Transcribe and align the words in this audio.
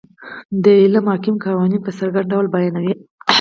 دا 0.63 0.73
علم 0.83 1.03
حاکم 1.11 1.35
قوانین 1.45 1.81
په 1.85 1.91
څرګند 1.99 2.29
ډول 2.31 2.45
بیانوي. 2.55 2.93